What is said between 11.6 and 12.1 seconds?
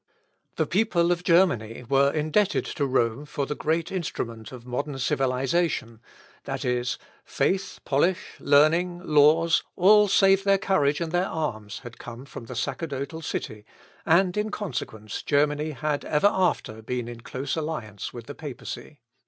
had